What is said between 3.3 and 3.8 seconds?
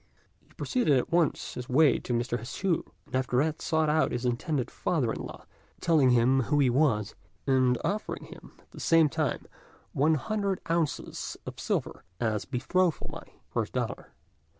that